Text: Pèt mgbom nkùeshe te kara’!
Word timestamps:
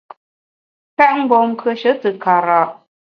Pèt 0.95 1.11
mgbom 1.19 1.45
nkùeshe 1.53 1.91
te 2.01 2.09
kara’! 2.23 2.61